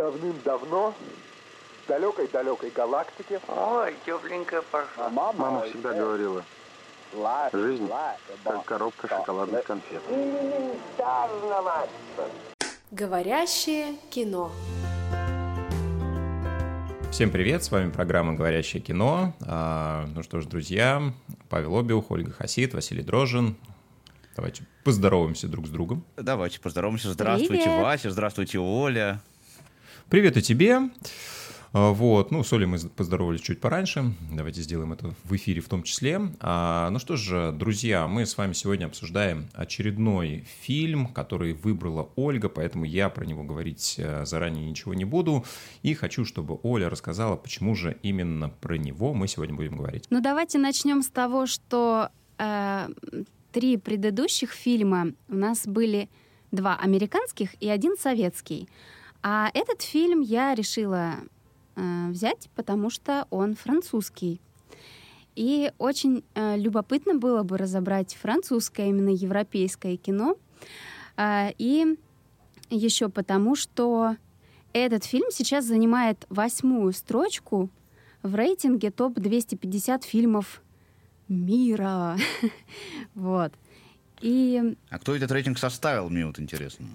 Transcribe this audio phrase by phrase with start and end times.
[0.00, 0.94] Давным-давно
[1.84, 3.38] в далекой-далекой галактике...
[3.48, 5.10] Ой, тепленькая пошла.
[5.10, 6.42] Мама всегда говорила,
[7.52, 7.86] жизнь
[8.42, 10.00] как коробка шоколадных конфет.
[12.90, 14.50] Говорящее кино.
[17.12, 19.34] Всем привет, с вами программа «Говорящее кино».
[19.46, 21.12] А, ну что ж, друзья,
[21.50, 23.54] Павел Обиух, Ольга Хасид, Василий Дрожин.
[24.34, 26.06] Давайте поздороваемся друг с другом.
[26.16, 27.12] Давайте поздороваемся.
[27.12, 27.82] Здравствуйте, Привет.
[27.82, 29.20] Вася, здравствуйте, Оля.
[30.10, 30.90] Привет и тебе.
[31.72, 34.12] А, Вот, ну, с Олей мы поздоровались чуть пораньше.
[34.32, 36.20] Давайте сделаем это в эфире в том числе.
[36.40, 42.48] А, ну что же, друзья, мы с вами сегодня обсуждаем очередной фильм, который выбрала Ольга,
[42.48, 45.44] поэтому я про него говорить э, заранее ничего не буду.
[45.84, 50.06] И хочу, чтобы Оля рассказала, почему же именно про него мы сегодня будем говорить.
[50.10, 52.88] Ну давайте начнем с того, что э,
[53.52, 56.08] три предыдущих фильма у нас были
[56.50, 58.68] два американских и один советский.
[59.22, 61.16] А этот фильм я решила
[61.76, 64.40] э, взять, потому что он французский.
[65.36, 70.36] И очень э, любопытно было бы разобрать французское, именно европейское кино.
[71.16, 71.96] А, и
[72.70, 74.16] еще потому, что
[74.72, 77.68] этот фильм сейчас занимает восьмую строчку
[78.22, 80.62] в рейтинге топ-250 фильмов
[81.28, 82.16] мира.
[83.14, 83.52] вот.
[84.20, 86.86] И, А кто этот рейтинг составил, мне вот интересно.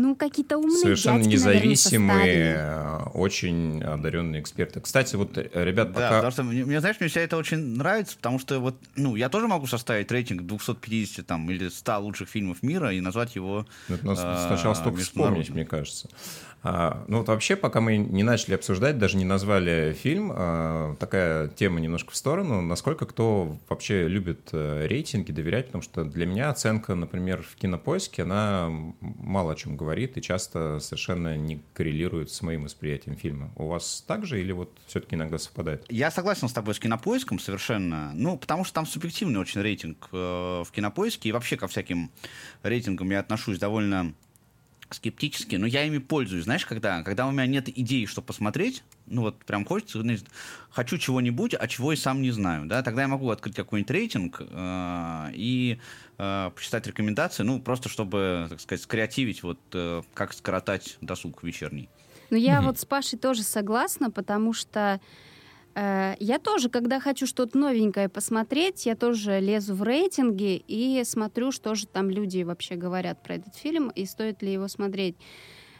[0.00, 3.06] Ну, какие-то умные Совершенно дядьки, наверное, независимые, составили.
[3.06, 4.80] э, очень одаренные эксперты.
[4.80, 6.08] Кстати, вот, э, ребят, Да, пока...
[6.16, 9.28] потому что, мне, мне, знаешь, мне вся это очень нравится, потому что вот, ну, я
[9.28, 14.06] тоже могу составить рейтинг 250 там, или 100 лучших фильмов мира и назвать его Это
[14.06, 16.08] надо а, сначала столько вспомнить, мне кажется.
[16.64, 21.48] А, ну вот вообще, пока мы не начали обсуждать, даже не назвали фильм, а, такая
[21.48, 26.48] тема немножко в сторону, насколько кто вообще любит э, рейтинги, доверять, потому что для меня
[26.48, 28.70] оценка, например, в кинопоиске, она
[29.00, 33.52] мало о чем говорит и часто совершенно не коррелирует с моим восприятием фильма.
[33.56, 35.84] У вас так же или вот все-таки иногда совпадает?
[35.90, 38.12] Я согласен с тобой с кинопоиском совершенно.
[38.14, 40.16] Ну, потому что там субъективный очень рейтинг э,
[40.66, 41.28] в кинопоиске.
[41.28, 42.10] И вообще ко всяким
[42.62, 44.14] рейтингам я отношусь довольно
[44.90, 46.44] скептически, но я ими пользуюсь.
[46.44, 47.02] Знаешь, когда?
[47.02, 50.20] Когда у меня нет идеи, что посмотреть, ну вот прям хочется, знаешь,
[50.70, 54.40] хочу чего-нибудь, а чего и сам не знаю, да, тогда я могу открыть какой-нибудь рейтинг
[54.40, 55.78] э, и
[56.18, 61.88] э, почитать рекомендации, ну, просто чтобы, так сказать, скреативить, вот, э, как скоротать досуг вечерний.
[62.30, 65.00] Ну, я вот с Пашей тоже согласна, потому что
[65.76, 71.74] я тоже, когда хочу что-то новенькое посмотреть, я тоже лезу в рейтинги и смотрю, что
[71.74, 75.16] же там люди вообще говорят про этот фильм и стоит ли его смотреть.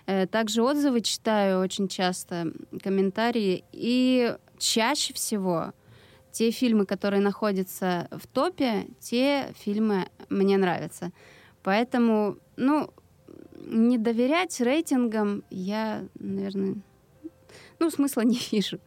[0.06, 5.72] Э, также отзывы читаю очень часто, комментарии, и чаще всего
[6.30, 11.12] те фильмы, которые находятся в топе, те фильмы мне нравятся.
[11.62, 12.90] Поэтому, ну,
[13.66, 16.76] не доверять рейтингам я, наверное,
[17.78, 18.78] ну, смысла не вижу.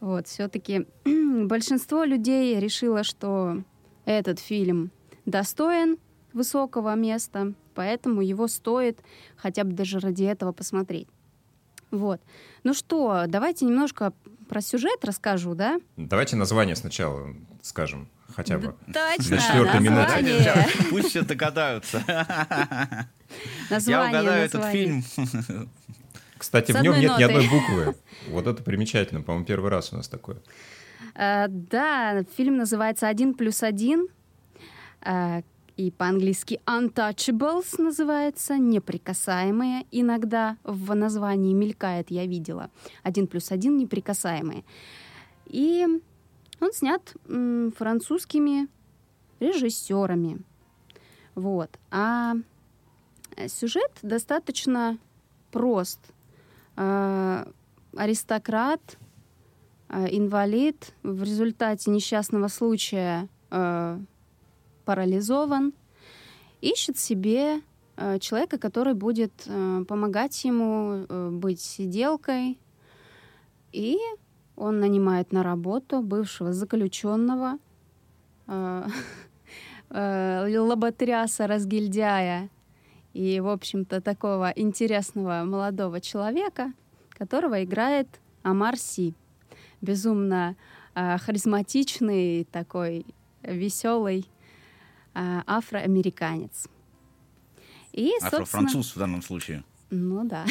[0.00, 3.62] Вот, все-таки большинство людей решило, что
[4.04, 4.90] этот фильм
[5.26, 5.98] достоин
[6.32, 9.00] высокого места, поэтому его стоит
[9.36, 11.08] хотя бы даже ради этого посмотреть.
[11.90, 12.20] Вот.
[12.62, 14.12] Ну что, давайте немножко
[14.48, 15.80] про сюжет расскажу, да?
[15.96, 18.74] Давайте название сначала скажем, хотя бы.
[18.86, 20.00] Точно, На четвертой минуте.
[20.02, 20.66] название.
[20.90, 22.02] Пусть все догадаются.
[22.06, 23.06] Я
[23.70, 25.02] Название, угадаю этот название.
[25.02, 25.70] фильм.
[26.40, 27.94] Кстати, в нем нет ни одной буквы.
[28.30, 29.22] Вот это примечательно.
[29.22, 30.36] По-моему, первый раз у нас такое.
[31.14, 34.08] Э, Да, фильм называется «Один плюс один».
[35.04, 35.42] э,
[35.76, 39.84] И по-английски «Untouchables» называется, «Неприкасаемые».
[39.90, 42.70] Иногда в названии мелькает, я видела.
[43.02, 44.64] «Один плюс один» «Неприкасаемые».
[45.46, 45.86] И
[46.60, 48.68] он снят м, французскими
[49.40, 50.38] режиссерами.
[51.34, 51.70] Вот.
[51.90, 52.34] А
[53.48, 54.98] сюжет достаточно
[55.52, 55.98] прост.
[56.76, 57.44] Э,
[57.96, 58.98] Аристократ,
[59.88, 63.98] э, инвалид, в результате несчастного случая э,
[64.84, 65.72] парализован,
[66.60, 67.62] ищет себе
[68.20, 69.32] человека, который будет
[69.86, 72.58] помогать ему быть сиделкой.
[73.72, 73.98] И
[74.56, 77.58] он нанимает на работу бывшего заключенного,
[79.90, 82.48] лоботряса, разгильдяя
[83.12, 86.72] и, в общем-то, такого интересного молодого человека,
[87.10, 88.08] которого играет
[88.42, 89.14] Амар Си.
[89.80, 90.56] Безумно
[90.94, 93.06] э, харизматичный, такой
[93.42, 94.26] веселый
[95.14, 96.68] э, афроамериканец.
[97.92, 99.64] И, Афрофранцуз в данном случае.
[99.90, 100.46] ну да.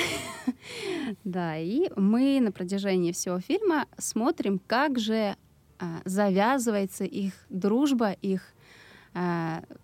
[1.24, 5.38] да, и мы на протяжении всего фильма смотрим, как же
[5.80, 8.54] а, завязывается их дружба, их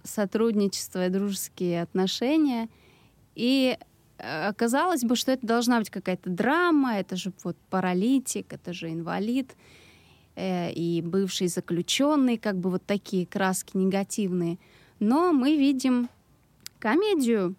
[0.04, 2.70] сотрудничество и дружеские отношения.
[3.36, 3.78] И
[4.18, 8.92] э, казалось бы, что это должна быть какая-то драма, это же вот паралитик, это же
[8.92, 9.56] инвалид
[10.36, 14.58] э, и бывший заключенный, как бы вот такие краски негативные.
[15.00, 16.10] Но мы видим
[16.80, 17.56] комедию,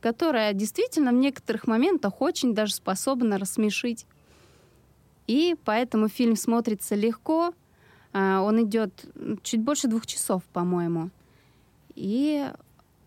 [0.00, 4.06] которая действительно в некоторых моментах очень даже способна рассмешить.
[5.26, 7.52] И поэтому фильм смотрится легко.
[8.12, 9.04] А, он идет
[9.42, 11.10] чуть больше двух часов, по-моему.
[11.94, 12.50] И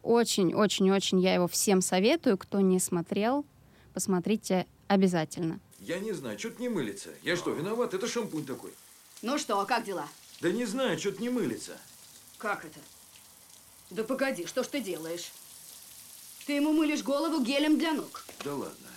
[0.04, 2.38] очень-очень-очень я его всем советую.
[2.38, 3.46] Кто не смотрел,
[3.94, 5.60] посмотрите обязательно.
[5.80, 7.10] Я не знаю, что-то не мылится.
[7.24, 7.94] Я что, виноват?
[7.94, 8.74] Это шампунь такой.
[9.22, 10.08] Ну что, а как дела?
[10.42, 11.78] Да не знаю, что-то не мылится.
[12.38, 12.80] Как это?
[13.90, 15.32] Да погоди, что ж ты делаешь?
[16.46, 18.26] Ты ему мылишь голову гелем для ног.
[18.44, 18.88] Да ладно.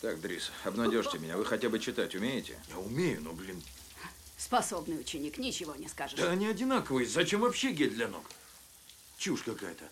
[0.00, 1.36] Так, Дрис, обнадежьте меня.
[1.36, 2.58] Вы хотя бы читать умеете?
[2.68, 3.62] Я умею, но, блин...
[4.36, 6.18] Способный ученик, ничего не скажешь.
[6.18, 7.06] Да они одинаковые.
[7.06, 8.24] Зачем вообще гель для ног?
[9.16, 9.84] Чушь какая-то.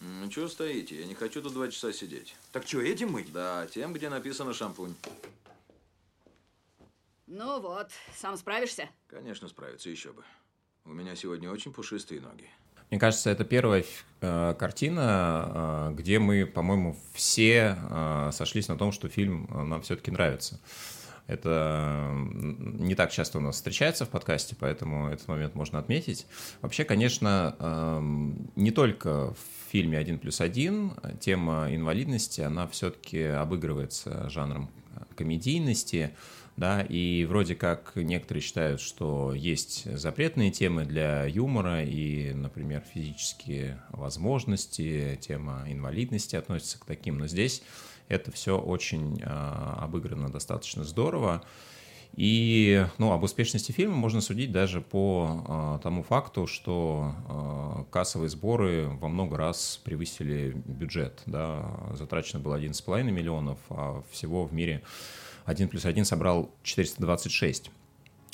[0.00, 0.98] Ну, чего стоите?
[0.98, 2.34] Я не хочу тут два часа сидеть.
[2.50, 3.32] Так что, этим мыть?
[3.32, 4.94] Да, тем, где написано шампунь.
[7.26, 8.88] Ну вот, сам справишься?
[9.06, 10.22] Конечно, справиться, еще бы.
[10.84, 12.50] У меня сегодня очень пушистые ноги.
[12.90, 13.86] Мне кажется, это первая
[14.20, 19.80] э, картина, э, где мы, по-моему, все э, сошлись на том, что фильм э, нам
[19.80, 20.60] все-таки нравится.
[21.32, 26.26] Это не так часто у нас встречается в подкасте, поэтому этот момент можно отметить.
[26.60, 34.28] Вообще, конечно, эм, не только в фильме «Один плюс один» тема инвалидности, она все-таки обыгрывается
[34.28, 34.70] жанром
[35.16, 36.14] комедийности,
[36.56, 43.82] да, и вроде как некоторые считают, что есть запретные темы для юмора, и, например, физические
[43.88, 47.62] возможности, тема инвалидности относится к таким, но здесь
[48.12, 51.42] это все очень э, обыграно достаточно здорово.
[52.14, 58.28] И ну, об успешности фильма можно судить даже по э, тому факту, что э, кассовые
[58.28, 61.22] сборы во много раз превысили бюджет.
[61.24, 61.64] Да?
[61.94, 64.82] Затрачено было 11,5 миллионов, а всего в мире
[65.46, 67.70] 1 плюс 1 собрал 426.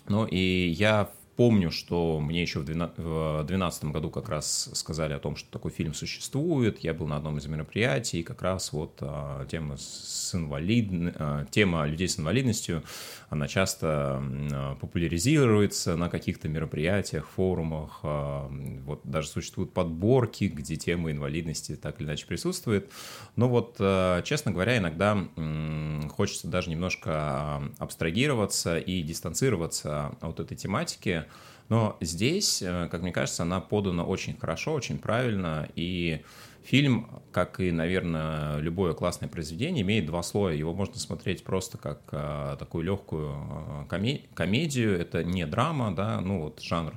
[0.08, 1.08] Ну и я
[1.38, 5.94] помню, что мне еще в 2012 году как раз сказали о том, что такой фильм
[5.94, 6.80] существует.
[6.80, 11.14] Я был на одном из мероприятий, и как раз вот а, тема, с инвалид...
[11.14, 12.82] а, тема людей с инвалидностью,
[13.30, 18.00] она часто а, популяризируется на каких-то мероприятиях, форумах.
[18.02, 22.90] Вот даже существуют подборки, где тема инвалидности так или иначе присутствует.
[23.36, 23.76] Но вот,
[24.24, 25.16] честно говоря, иногда
[26.08, 31.27] хочется даже немножко абстрагироваться и дистанцироваться от этой тематики,
[31.68, 36.22] но здесь, э, как мне кажется, она подана очень хорошо, очень правильно, и
[36.64, 40.54] фильм, как и, наверное, любое классное произведение, имеет два слоя.
[40.54, 43.36] Его можно смотреть просто как э, такую легкую
[43.90, 46.94] э, комедию, это не драма, да, ну вот жанр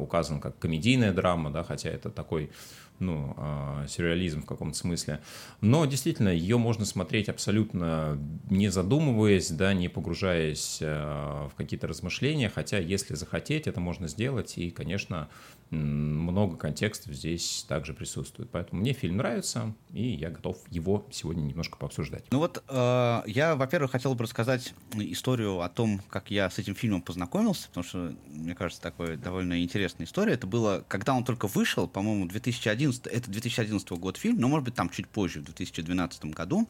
[0.00, 2.50] указан как комедийная драма, да, хотя это такой
[2.98, 5.20] ну, а, сюрреализм в каком-то смысле.
[5.60, 8.18] Но действительно, ее можно смотреть абсолютно
[8.50, 14.58] не задумываясь, да, не погружаясь а, в какие-то размышления, хотя если захотеть, это можно сделать,
[14.58, 15.28] и, конечно,
[15.70, 18.50] много контекстов здесь также присутствует.
[18.50, 22.24] Поэтому мне фильм нравится, и я готов его сегодня немножко пообсуждать.
[22.30, 26.74] Ну вот, э, я, во-первых, хотел бы рассказать историю о том, как я с этим
[26.74, 30.34] фильмом познакомился, потому что, мне кажется, такая довольно интересная история.
[30.34, 34.74] Это было, когда он только вышел, по-моему, 2011, это 2011 год фильм, но, может быть,
[34.74, 36.68] там чуть позже, в 2012 году.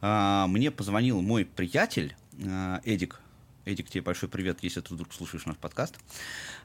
[0.00, 3.20] Э, мне позвонил мой приятель, э, Эдик
[3.64, 5.98] Эдик, тебе большой привет, если ты вдруг слушаешь наш подкаст.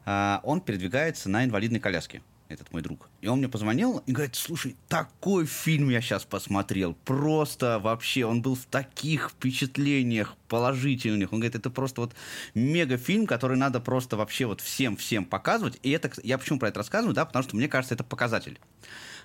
[0.05, 3.07] А, он передвигается на инвалидной коляске, этот мой друг.
[3.21, 6.95] И он мне позвонил и говорит, слушай, такой фильм я сейчас посмотрел.
[7.05, 11.31] Просто вообще, он был в таких впечатлениях положительных.
[11.31, 12.15] Он говорит, это просто вот
[12.55, 15.79] мега фильм, который надо просто вообще вот всем-всем показывать.
[15.83, 18.59] И это, я почему про это рассказываю, да, потому что мне кажется, это показатель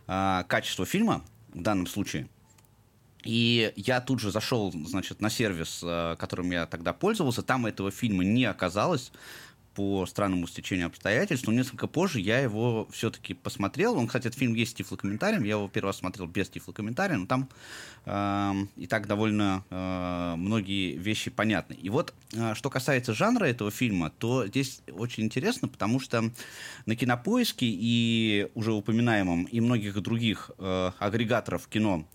[0.07, 2.28] а, качества фильма в данном случае.
[3.23, 7.43] И я тут же зашел, значит, на сервис, э, которым я тогда пользовался.
[7.43, 9.12] Там этого фильма не оказалось
[9.75, 13.97] по странному стечению обстоятельств, но несколько позже я его все-таки посмотрел.
[13.97, 15.43] Он, кстати, этот фильм есть с тифлокомментарием.
[15.45, 17.49] Я его первый раз смотрел без тифлокомментария, но там
[18.07, 21.75] э, и так довольно э, многие вещи понятны.
[21.75, 26.31] И вот, э, что касается жанра этого фильма, то здесь очень интересно, потому что
[26.87, 32.07] на кинопоиске и уже упоминаемом и многих других э, агрегаторов кино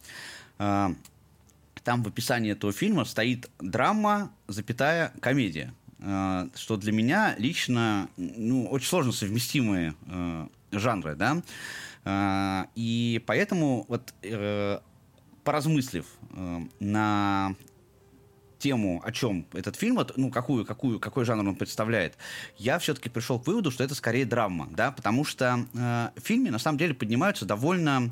[0.59, 0.91] а,
[1.83, 5.73] там в описании этого фильма стоит драма, запятая, комедия.
[6.01, 11.41] А, что для меня лично ну, очень сложно совместимые э, жанры, да.
[12.05, 14.79] А, и поэтому вот э,
[15.43, 17.55] поразмыслив э, на
[18.59, 22.17] тему, о чем этот фильм, ну, какую, какую, какой жанр он представляет,
[22.57, 26.51] я все-таки пришел к выводу, что это скорее драма, да, потому что э, в фильме
[26.51, 28.09] на самом деле поднимаются довольно э,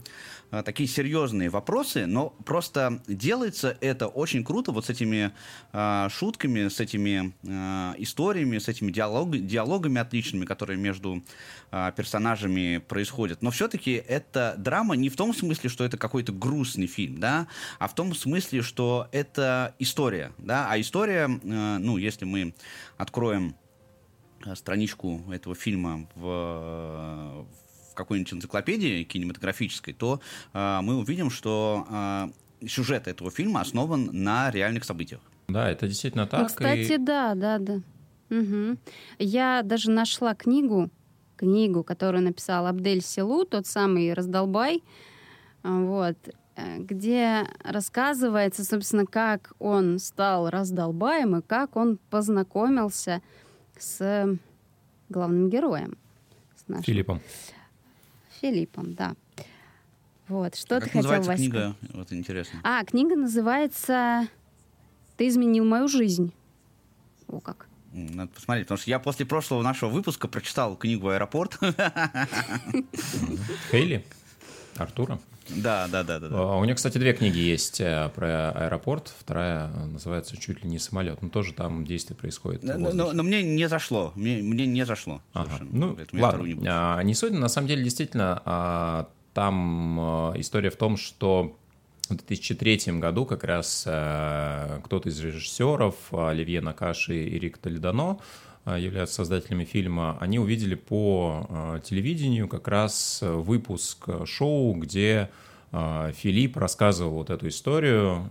[0.50, 5.32] такие серьезные вопросы, но просто делается это очень круто вот с этими
[5.74, 11.24] э, шутками, с этими э, историями, с этими диалог, диалогами отличными, которые между
[11.72, 13.42] э, персонажами происходят.
[13.42, 17.48] Но все-таки это драма не в том смысле, что это какой-то грустный фильм, да,
[17.80, 22.54] а в том смысле, что это история, да, а история, э, ну, если мы
[22.98, 23.56] откроем
[24.46, 27.67] э, страничку этого фильма в, в
[27.98, 30.22] какой-нибудь энциклопедии кинематографической, то
[30.54, 35.22] э, мы увидим, что э, сюжет этого фильма основан на реальных событиях.
[35.48, 36.42] Да, это действительно так.
[36.42, 36.98] Ну, кстати, и...
[36.98, 37.82] да, да, да.
[38.30, 38.78] Угу.
[39.20, 40.90] Я даже нашла книгу,
[41.36, 44.84] книгу, которую написал Абдель Селу, тот самый раздолбай.
[45.64, 46.18] Вот.
[46.58, 53.22] Э, где рассказывается, собственно, как он стал раздолбаем и как он познакомился
[53.78, 54.38] с
[55.10, 55.98] главным героем.
[56.56, 56.84] С нашим.
[56.84, 57.22] Филиппом.
[58.42, 59.16] Филиппом, да.
[60.28, 61.36] Вот, что а ты как хотел, Васька?
[61.36, 61.76] книга?
[61.94, 62.60] Вот интересно.
[62.64, 64.28] А, книга называется
[65.16, 66.34] «Ты изменил мою жизнь».
[67.28, 67.68] О, как.
[67.94, 71.58] Надо посмотреть, потому что я после прошлого нашего выпуска прочитал книгу «Аэропорт».
[73.72, 74.06] Хейли?
[74.76, 75.20] Артура?
[75.50, 76.30] Да, да, да, да.
[76.30, 76.46] да.
[76.56, 79.14] У нее, кстати, две книги есть э, про аэропорт.
[79.20, 81.22] Вторая называется чуть ли не самолет.
[81.22, 82.64] Но тоже там действие происходит.
[82.64, 84.12] Но, но, но мне не зашло.
[84.16, 85.22] Мне, мне не зашло.
[85.34, 85.60] Ага.
[85.62, 86.44] Ну, ладно.
[86.44, 87.34] Не, а, не суть.
[87.34, 91.58] На самом деле, действительно, а, там а, история в том, что
[92.10, 98.22] в 2003 году как раз а, кто-то из режиссеров, Оливье Накаши и Рик Толедано, а,
[98.76, 105.30] являются создателями фильма, они увидели по а, телевидению как раз выпуск шоу, где
[105.72, 108.30] а, Филипп рассказывал вот эту историю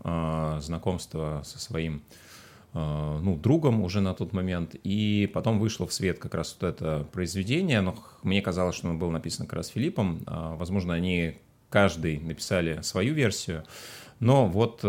[0.60, 2.02] знакомства со своим
[2.74, 7.06] ну, другом уже на тот момент, и потом вышло в свет как раз вот это
[7.10, 11.38] произведение, но мне казалось, что оно было написано как раз Филиппом, возможно, они
[11.70, 13.64] каждый написали свою версию,
[14.20, 14.84] но вот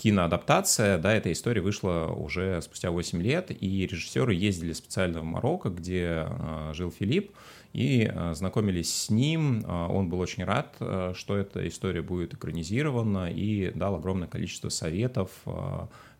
[0.00, 5.68] киноадаптация, да, эта история вышла уже спустя 8 лет, и режиссеры ездили специально в Марокко,
[5.68, 7.32] где э, жил Филипп,
[7.74, 9.62] и э, знакомились с ним.
[9.62, 10.74] Э, он был очень рад,
[11.14, 15.30] что эта история будет экранизирована, и дал огромное количество советов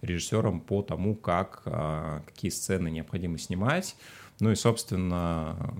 [0.02, 1.62] режиссерам по тому, как,
[2.26, 3.96] какие сцены необходимо снимать.
[4.40, 5.74] Ну и, собственно,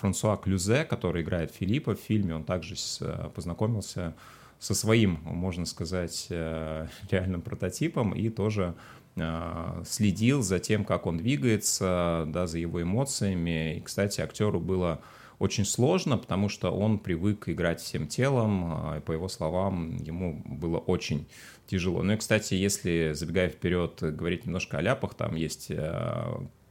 [0.00, 2.98] Франсуа Клюзе, который играет Филиппа в фильме, он также с,
[3.34, 4.14] познакомился
[4.60, 8.74] со своим, можно сказать, э, реальным прототипом и тоже
[9.16, 13.78] э, следил за тем, как он двигается, да, за его эмоциями.
[13.78, 15.00] И, кстати, актеру было
[15.38, 20.42] очень сложно, потому что он привык играть всем телом, э, и, по его словам, ему
[20.44, 21.26] было очень
[21.66, 22.02] тяжело.
[22.02, 25.72] Ну и, кстати, если, забегая вперед, говорить немножко о ляпах, там есть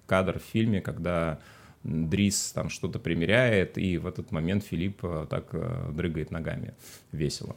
[0.05, 1.39] кадр в фильме, когда
[1.83, 6.73] Дрис там что-то примеряет, и в этот момент Филипп э, так э, дрыгает ногами
[7.11, 7.55] весело.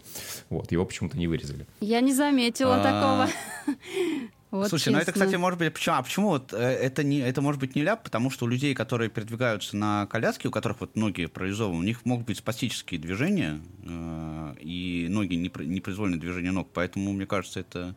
[0.49, 1.67] Вот, его почему-то не вырезали.
[1.81, 2.83] Я не заметила а...
[2.83, 3.29] такого.
[4.53, 4.99] Вот Слушай, честно.
[4.99, 5.97] ну это, кстати, может быть, почему?
[5.97, 8.75] А почему вот э, это не, это может быть не ляп, потому что у людей,
[8.75, 13.63] которые передвигаются на коляске, у которых вот ноги парализованы, у них могут быть спастические движения
[13.83, 17.95] э, и ноги непроизвольные движения ног, поэтому мне кажется, это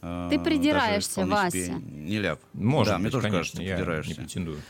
[0.00, 1.74] э, ты придираешься, Вася.
[1.74, 2.40] Не ляп.
[2.54, 4.10] Может да, быть, мне тоже конечно, кажется, я придираешься.
[4.12, 4.60] не претендую.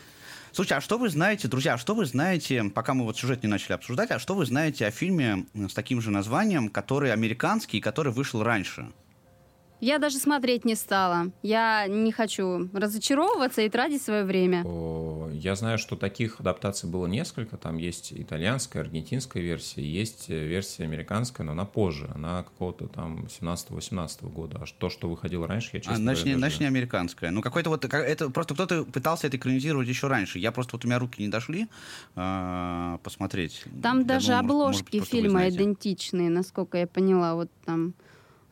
[0.52, 3.74] Слушайте, а что вы знаете, друзья, что вы знаете, пока мы вот сюжет не начали
[3.74, 8.12] обсуждать, а что вы знаете о фильме с таким же названием, который американский и который
[8.12, 8.90] вышел раньше?
[9.80, 11.30] Я даже смотреть не стала.
[11.42, 14.64] Я не хочу разочаровываться и тратить свое время.
[15.32, 17.56] Я знаю, что таких адаптаций было несколько.
[17.56, 22.10] Там есть итальянская, аргентинская версия, есть версия американская, но она позже.
[22.14, 24.58] Она какого-то там 17-18 года.
[24.62, 27.30] А то, что выходило раньше, я честно а, говоря, значит, не американская.
[27.30, 27.84] Ну, какой-то вот...
[27.84, 30.38] Это просто кто-то пытался это экранизировать еще раньше.
[30.38, 30.76] Я просто...
[30.76, 31.68] Вот у меня руки не дошли
[32.16, 33.64] а, посмотреть.
[33.82, 37.34] Там я даже думаю, обложки может, фильма идентичные, насколько я поняла.
[37.34, 37.94] Вот там...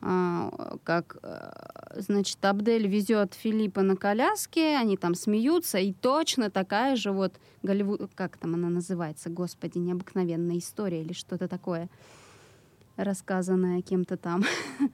[0.01, 6.95] А, как, э, значит, Абдель везет Филиппа на коляске, они там смеются, и точно такая
[6.95, 11.89] же вот Голливуд, как там она называется, господи, необыкновенная история или что-то такое,
[12.95, 14.43] рассказанное кем-то там.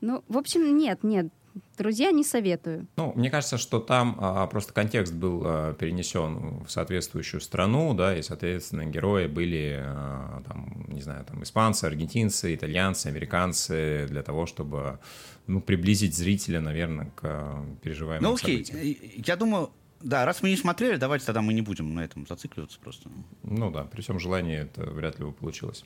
[0.00, 1.28] Ну, в общем, нет, нет,
[1.78, 2.86] Друзья, не советую.
[2.96, 8.16] Ну, мне кажется, что там а, просто контекст был а, перенесен в соответствующую страну, да,
[8.16, 14.46] и, соответственно, герои были, а, там, не знаю, там, испанцы, аргентинцы, итальянцы, американцы, для того,
[14.46, 14.98] чтобы,
[15.46, 19.22] ну, приблизить зрителя, наверное, к а, переживаемым Ну, окей, событиям.
[19.26, 19.70] я думаю,
[20.00, 23.08] да, раз мы не смотрели, давайте тогда мы не будем на этом зацикливаться просто.
[23.42, 25.84] Ну да, при всем желании это вряд ли бы получилось.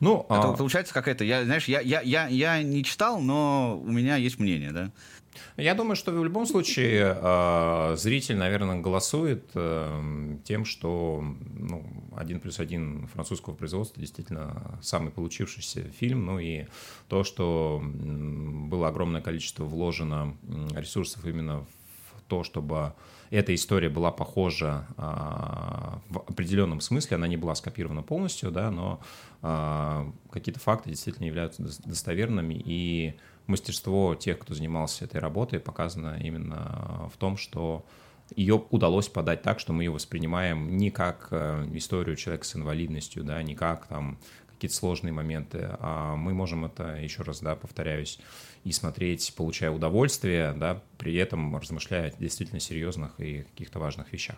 [0.00, 0.52] Ну, это а...
[0.52, 4.72] получается какая-то, я, знаешь, я, я, я, я не читал, но у меня есть мнение,
[4.72, 4.90] да?
[5.56, 11.24] Я думаю, что в любом случае э, зритель, наверное, голосует э, тем, что
[11.56, 11.84] ну,
[12.16, 16.66] «Один плюс один» французского производства действительно самый получившийся фильм, ну и
[17.08, 20.36] то, что было огромное количество вложено
[20.74, 22.94] ресурсов именно в то, чтобы
[23.34, 29.00] эта история была похожа а, в определенном смысле, она не была скопирована полностью, да, но
[29.42, 33.14] а, какие-то факты действительно являются достоверными, и
[33.46, 37.84] мастерство тех, кто занимался этой работой, показано именно в том, что
[38.36, 43.24] ее удалось подать так, что мы ее воспринимаем не как э, историю человека с инвалидностью,
[43.24, 44.18] да, не как там
[44.54, 48.18] какие-то сложные моменты, а мы можем это, еще раз, да, повторяюсь,
[48.64, 54.36] и смотреть, получая удовольствие, да, при этом размышляя о действительно серьезных и каких-то важных вещах.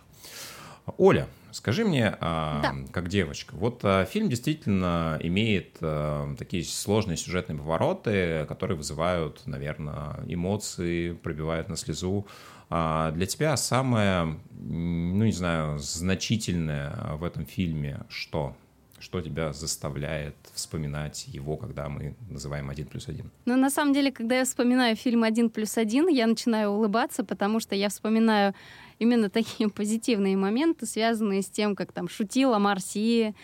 [0.98, 2.74] Оля, скажи мне, а, да.
[2.92, 10.20] как девочка, вот а, фильм действительно имеет а, такие сложные сюжетные повороты, которые вызывают, наверное,
[10.26, 12.26] эмоции, пробивают на слезу.
[12.68, 18.56] Для тебя самое, ну не знаю, значительное в этом фильме что?
[18.98, 23.30] Что тебя заставляет вспоминать его, когда мы называем «Один плюс один»?
[23.44, 27.60] Ну, на самом деле, когда я вспоминаю фильм «Один плюс один», я начинаю улыбаться, потому
[27.60, 28.54] что я вспоминаю
[28.98, 33.34] именно такие позитивные моменты, связанные с тем, как там шутила Марси,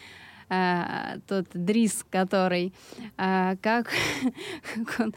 [0.49, 2.75] Uh, тот Дрис, который
[3.17, 3.89] uh, как,
[4.75, 5.15] как он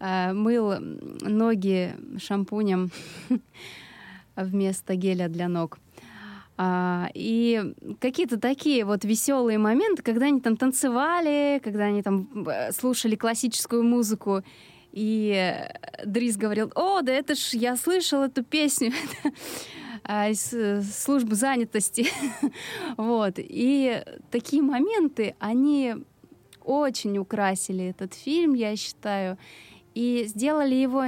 [0.00, 0.74] uh, мыл
[1.20, 2.90] ноги шампунем
[4.36, 5.78] вместо геля для ног.
[7.14, 13.82] И какие-то такие вот веселые моменты, когда они там танцевали, когда они там слушали классическую
[13.82, 14.42] музыку,
[14.92, 15.54] и
[16.04, 18.92] Дрис говорил, о, да это ж я слышал эту песню
[20.04, 22.06] а, из э, службы занятости.
[22.98, 23.34] вот.
[23.38, 25.96] И такие моменты, они
[26.62, 29.38] очень украсили этот фильм, я считаю,
[29.94, 31.06] и сделали его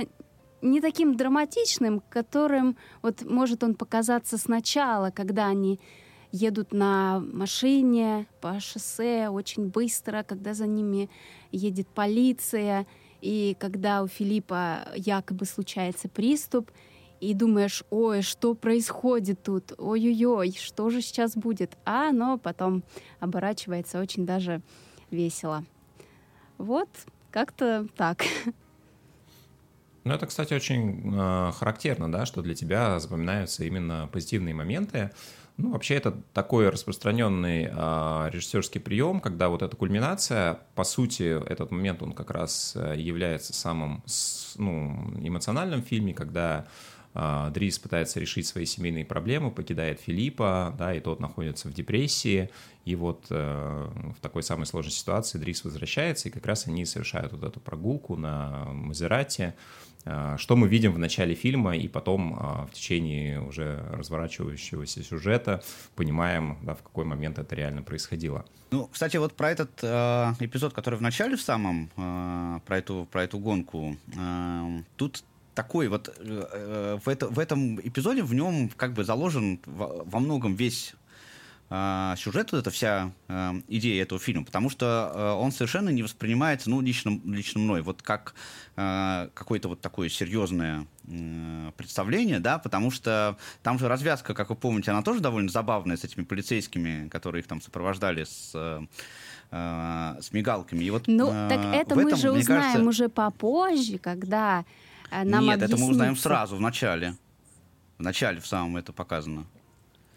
[0.64, 5.78] не таким драматичным, которым вот может он показаться сначала, когда они
[6.32, 11.08] едут на машине по шоссе очень быстро, когда за ними
[11.52, 12.86] едет полиция,
[13.20, 16.70] и когда у Филиппа якобы случается приступ,
[17.20, 22.82] и думаешь, ой, что происходит тут, ой-ой-ой, что же сейчас будет, а оно потом
[23.20, 24.60] оборачивается очень даже
[25.10, 25.64] весело.
[26.58, 26.88] Вот,
[27.30, 28.24] как-то так.
[30.04, 35.10] Ну, это, кстати, очень э, характерно, да, что для тебя запоминаются именно позитивные моменты,
[35.56, 41.70] ну, вообще это такой распространенный э, режиссерский прием, когда вот эта кульминация, по сути, этот
[41.70, 44.02] момент, он как раз э, является самым
[44.56, 46.66] ну, эмоциональным в фильме, когда
[47.14, 52.50] Дрис пытается решить свои семейные проблемы, покидает Филиппа, да, и тот находится в депрессии,
[52.84, 57.32] и вот э, в такой самой сложной ситуации Дрис возвращается, и как раз они совершают
[57.32, 59.54] вот эту прогулку на Мазерате,
[60.06, 65.62] а, что мы видим в начале фильма и потом а, в течение уже разворачивающегося сюжета
[65.94, 68.44] понимаем, да, в какой момент это реально происходило.
[68.70, 73.08] Ну, кстати, вот про этот э, эпизод, который в начале в самом, э, про, эту,
[73.10, 75.24] про эту гонку, э, тут
[75.54, 80.18] такой вот э, в, это, в этом эпизоде в нем как бы заложен во, во
[80.18, 80.94] многом весь
[81.70, 86.02] э, сюжет, вот эта вся э, идея этого фильма, потому что э, он совершенно не
[86.02, 88.34] воспринимается, ну, лично, лично мной, вот как
[88.76, 94.56] э, какое-то вот такое серьезное э, представление, да, потому что там же развязка, как вы
[94.56, 98.52] помните, она тоже довольно забавная с этими полицейскими, которые их там сопровождали с...
[98.54, 98.80] Э,
[100.20, 100.82] с мигалками.
[100.82, 102.88] И вот, ну, э, так это мы этом, же узнаем кажется...
[102.88, 104.64] уже попозже, когда
[105.22, 107.16] нам Нет, это мы узнаем сразу, в начале.
[107.98, 109.46] В начале в самом это показано.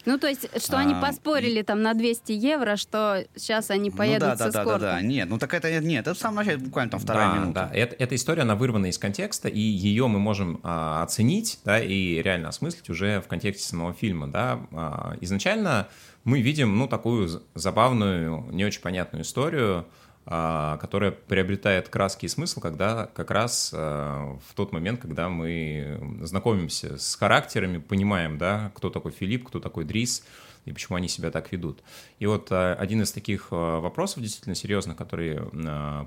[0.08, 1.64] Ну, то есть, что а, они поспорили и...
[1.64, 5.02] там на 200 евро, что сейчас они поедут ну, да, да, да, да, да.
[5.02, 7.70] Нет, ну так это нет, это в самом начале буквально там вторая да, минута.
[7.70, 11.82] Да, это, эта история, она вырвана из контекста, и ее мы можем а, оценить, да,
[11.82, 14.62] и реально осмыслить уже в контексте самого фильма, да.
[14.72, 15.90] А, изначально
[16.24, 22.60] мы видим, ну, такую забавную, не очень понятную историю, а, которая приобретает краски и смысл,
[22.60, 28.90] когда как раз а, в тот момент, когда мы знакомимся с характерами, понимаем, да, кто
[28.90, 30.26] такой Филипп, кто такой Дрис,
[30.66, 31.82] и почему они себя так ведут.
[32.20, 35.46] И вот а, один из таких вопросов действительно серьезных, которые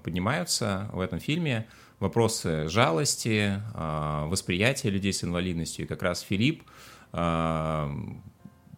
[0.05, 1.67] поднимаются в этом фильме,
[1.99, 5.87] вопросы жалости, восприятия людей с инвалидностью.
[5.87, 6.63] И как раз Филипп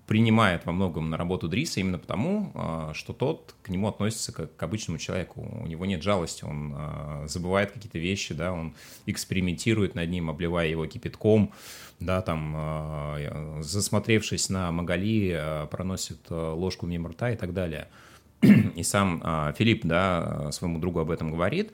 [0.06, 4.54] принимает во многом на работу Дриса именно потому, а, что тот к нему относится как
[4.56, 5.48] к обычному человеку.
[5.62, 8.74] У него нет жалости, он а, забывает какие-то вещи, да, он
[9.06, 11.52] экспериментирует над ним, обливая его кипятком,
[12.00, 17.88] да, там, а, засмотревшись на Магали, проносит ложку мимо рта и так далее.
[18.42, 19.22] и сам
[19.56, 21.72] Филипп, да, своему другу об этом говорит,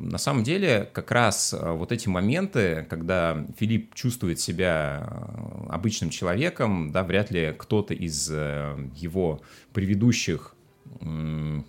[0.00, 5.06] на самом деле, как раз вот эти моменты, когда Филипп чувствует себя
[5.68, 9.40] обычным человеком, да, вряд ли кто-то из его
[9.72, 10.54] предыдущих,
[11.00, 11.64] ну,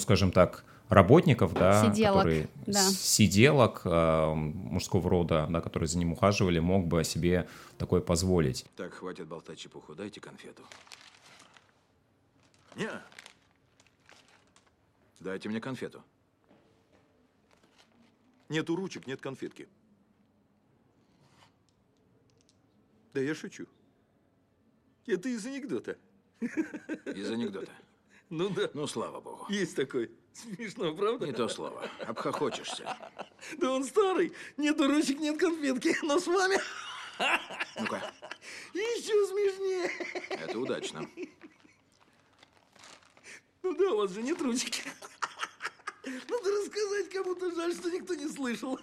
[0.00, 2.90] скажем так, работников, да, сиделок, которые да.
[2.90, 7.48] сиделок э, мужского рода, да, которые за ним ухаживали, мог бы себе
[7.78, 8.64] такое позволить.
[8.76, 10.62] Так, хватит болтать чепуху, дайте конфету.
[12.76, 12.90] Не.
[15.20, 16.02] Дайте мне конфету.
[18.48, 19.68] Нету ручек, нет конфетки.
[23.12, 23.66] Да я шучу.
[25.06, 25.98] Это из анекдота.
[26.40, 27.72] Из анекдота.
[28.28, 28.70] Ну да.
[28.74, 29.46] Ну, слава богу.
[29.48, 30.10] Есть такой.
[30.32, 31.26] Смешно, правда?
[31.26, 31.88] Не то слово.
[32.06, 32.96] Обхохочешься.
[33.58, 34.32] Да он старый.
[34.56, 35.96] Нет ручек, нет конфетки.
[36.02, 36.56] Но с вами...
[37.80, 38.12] Ну-ка.
[38.74, 39.90] Еще смешнее.
[40.30, 41.08] Это удачно.
[43.62, 44.82] Ну да, у вас же нет ручки.
[46.06, 48.78] Надо рассказать кому-то, жаль, что никто не слышал.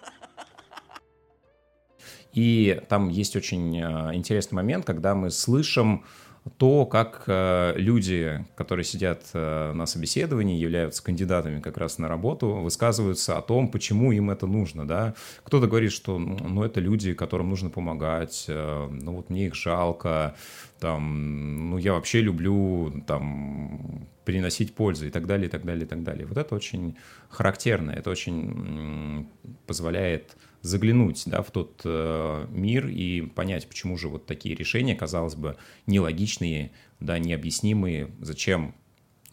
[2.34, 6.04] И там есть очень э, интересный момент, когда мы слышим
[6.58, 12.48] то, как э, люди, которые сидят э, на собеседовании, являются кандидатами как раз на работу,
[12.48, 15.14] высказываются о том, почему им это нужно, да.
[15.44, 20.34] Кто-то говорит, что, ну, это люди, которым нужно помогать, ну, вот мне их жалко,
[20.80, 25.88] там, ну, я вообще люблю, там, приносить пользу и так далее, и так далее, и
[25.88, 26.26] так далее.
[26.26, 26.96] Вот это очень
[27.28, 29.28] характерно, это очень
[29.66, 35.34] позволяет заглянуть да, в тот э, мир и понять, почему же вот такие решения, казалось
[35.34, 35.56] бы,
[35.86, 38.74] нелогичные, да, необъяснимые, зачем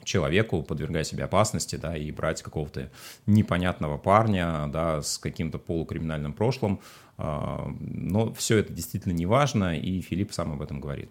[0.03, 2.91] человеку подвергать себе опасности, да, и брать какого-то
[3.27, 6.81] непонятного парня, да, с каким-то полукриминальным прошлым.
[7.17, 11.09] Э, но все это действительно не важно, и Филипп сам об этом говорит.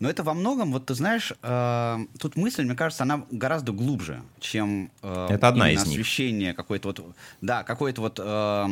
[0.00, 4.22] Но это во многом, вот ты знаешь, э, тут мысль, мне кажется, она гораздо глубже,
[4.40, 8.66] чем э, это одна из освещение какое-то вот, да, какое-то вот э,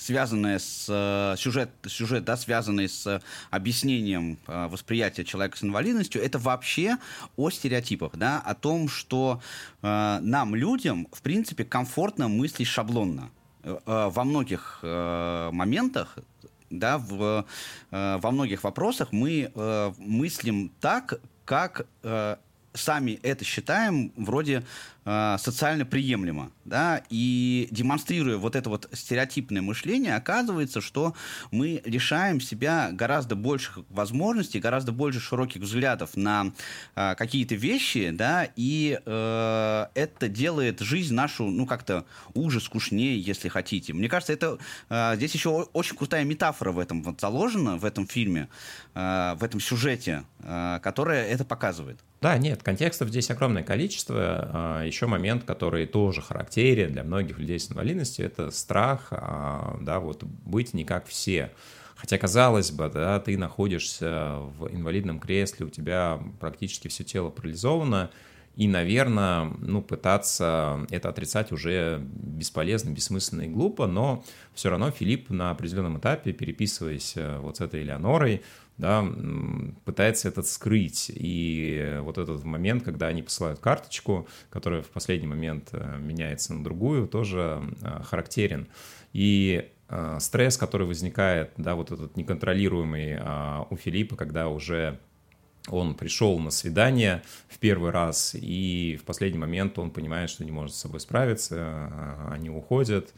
[0.00, 6.38] связанное с э, сюжет, сюжет, да, связанный с объяснением э, восприятия человека с инвалидностью, это
[6.38, 6.96] вообще
[7.36, 9.40] о стереотипах, да, о том, что
[9.82, 13.30] э, нам, людям, в принципе, комфортно мыслить шаблонно.
[13.62, 16.18] Э, э во многих э, моментах
[16.70, 17.46] да, в,
[17.90, 22.36] э, во многих вопросах мы э, мыслим так, как э,
[22.72, 24.64] сами это считаем вроде
[25.04, 31.14] социально приемлемо, да, и демонстрируя вот это вот стереотипное мышление, оказывается, что
[31.50, 36.52] мы лишаем себя гораздо больших возможностей, гораздо больше широких взглядов на
[36.94, 43.48] э, какие-то вещи, да, и э, это делает жизнь нашу, ну, как-то уже скучнее, если
[43.48, 43.92] хотите.
[43.92, 48.06] Мне кажется, это э, здесь еще очень крутая метафора в этом вот заложена, в этом
[48.06, 48.48] фильме,
[48.94, 51.98] э, в этом сюжете, э, которая это показывает.
[52.20, 54.82] Да, нет, контекстов здесь огромное количество.
[54.84, 60.22] Еще момент, который тоже характерен для многих людей с инвалидностью, это страх, а, да, вот
[60.24, 61.50] быть не как все.
[61.96, 68.10] Хотя, казалось бы, да, ты находишься в инвалидном кресле, у тебя практически все тело парализовано,
[68.56, 75.30] и, наверное, ну, пытаться это отрицать уже бесполезно, бессмысленно и глупо, но все равно Филипп
[75.30, 78.42] на определенном этапе, переписываясь э, вот с этой Элеонорой,
[78.80, 79.04] да,
[79.84, 81.10] пытается этот скрыть.
[81.14, 86.64] И вот этот момент, когда они посылают карточку, которая в последний момент э, меняется на
[86.64, 88.68] другую, тоже э, характерен.
[89.12, 94.98] И э, стресс, который возникает, да, вот этот неконтролируемый а, у Филиппа, когда уже
[95.68, 100.50] он пришел на свидание в первый раз, и в последний момент он понимает, что не
[100.50, 103.12] может с собой справиться, а, они уходят.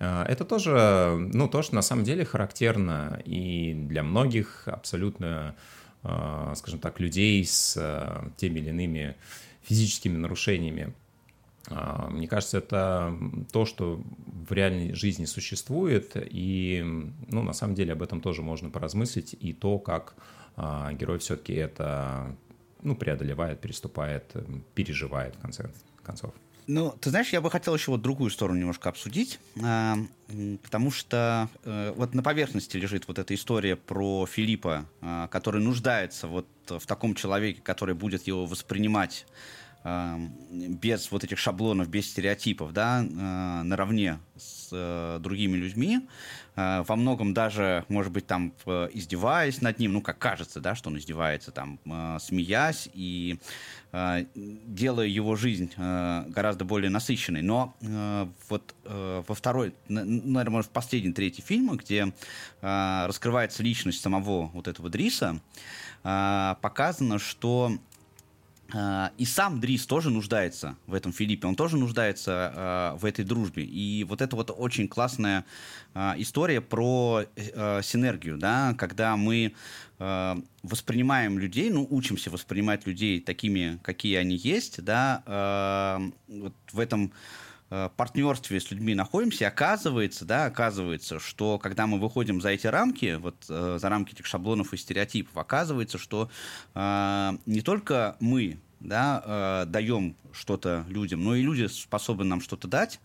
[0.00, 5.54] А, это тоже, ну, то, что на самом деле характерно и для многих абсолютно,
[6.02, 7.78] а, скажем так, людей с
[8.36, 9.16] теми или иными
[9.62, 10.94] физическими нарушениями.
[12.08, 13.14] Мне кажется, это
[13.52, 16.82] то, что в реальной жизни существует, и,
[17.28, 20.16] ну, на самом деле об этом тоже можно поразмыслить, и то, как
[20.56, 22.36] а герой все-таки это
[22.82, 24.34] ну, преодолевает, переступает,
[24.74, 25.70] переживает в конце
[26.02, 26.34] концов.
[26.66, 29.94] Ну, ты знаешь, я бы хотел еще вот другую сторону немножко обсудить, э,
[30.62, 36.26] потому что э, вот на поверхности лежит вот эта история про Филиппа, э, который нуждается
[36.28, 39.26] вот в таком человеке, который будет его воспринимать
[39.82, 46.00] без вот этих шаблонов, без стереотипов, да, наравне с другими людьми.
[46.60, 48.52] Э, во многом даже, может быть, там
[48.92, 53.38] издеваясь над ним, ну, как кажется, да, что он издевается, там, э, смеясь и
[53.92, 57.42] э, делая его жизнь гораздо более насыщенной.
[57.42, 57.74] Но
[58.48, 62.12] вот во второй, наверное, может, в последний, третий фильм, где
[62.60, 65.40] раскрывается личность самого вот этого Дриса,
[66.04, 67.72] э, показано, что
[69.18, 73.64] и сам Дрис тоже нуждается в этом Филиппе, он тоже нуждается э, в этой дружбе.
[73.64, 75.44] И вот это вот очень классная
[75.94, 79.54] э, история про э, синергию, да, когда мы
[80.62, 87.12] воспринимаем людей, ну, учимся воспринимать людей такими, какие они есть, да, вот в этом
[87.96, 93.36] партнерстве с людьми находимся, оказывается, да, оказывается, что когда мы выходим за эти рамки, вот
[93.48, 96.30] э, за рамки этих шаблонов и стереотипов, оказывается, что
[96.74, 102.66] э, не только мы, да, э, даем что-то людям, но и люди способны нам что-то
[102.66, 103.00] дать,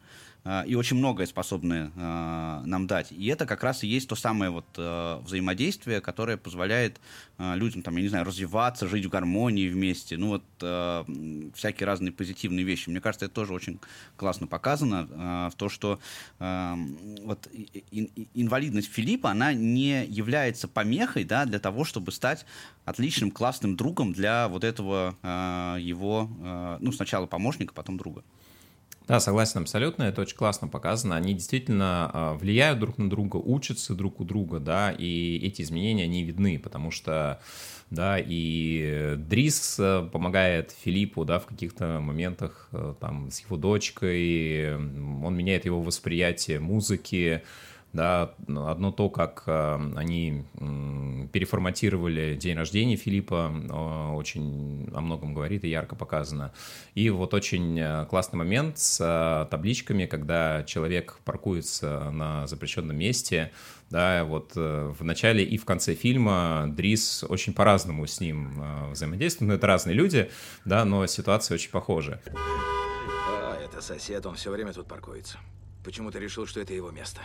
[0.68, 3.12] и очень многое способны э, нам дать.
[3.12, 7.02] И это как раз и есть то самое вот э, взаимодействие, которое позволяет
[7.40, 11.88] э, людям, там, я не знаю, развиваться, жить в гармонии вместе, ну вот э, всякие
[11.88, 12.90] разные позитивные вещи.
[12.90, 13.80] Мне кажется, это тоже очень
[14.18, 16.00] классно показано, в то, что
[16.40, 17.50] вот
[18.34, 22.46] инвалидность Филиппа, она не является помехой, да, для того, чтобы стать
[22.86, 25.16] отличным, классным другом для вот этого
[25.80, 28.24] его, ну, сначала помощника, потом друга.
[29.08, 31.16] Да, согласен абсолютно, это очень классно показано.
[31.16, 36.06] Они действительно а, влияют друг на друга, учатся друг у друга, да, и эти изменения,
[36.06, 37.40] они видны, потому что,
[37.92, 44.76] да, и Дрис э, помогает Филиппу, да, в каких-то моментах, э, там, с его дочкой,
[44.76, 47.44] он меняет его восприятие музыки,
[47.96, 50.44] да, одно то, как э, они
[51.32, 56.54] переформатировали день рождения Филиппа, очень о многом говорит и ярко показано.
[56.94, 63.54] И вот очень э, классный момент с э, табличками, когда человек паркуется на запрещенном месте,
[63.90, 69.54] да, вот в начале и в конце фильма Дрис очень по-разному с ним взаимодействует, но
[69.54, 70.32] это разные люди,
[70.66, 72.20] да, но ситуация очень похожа.
[72.36, 75.38] А, это сосед, он все время тут паркуется.
[75.84, 77.22] Почему ты решил, что это его место?